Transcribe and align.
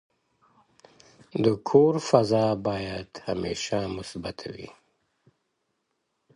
د 1.43 1.45
کور 1.69 1.93
فضا 2.09 2.45
باید 2.67 3.09
همیشه 3.27 3.77
مثبته 3.97 4.47
وي. 4.55 4.69